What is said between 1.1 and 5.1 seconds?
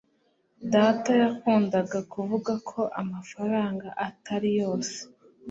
yakundaga kuvuga ko amafaranga atari yose